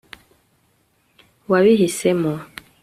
wabihisemo 1.51 2.33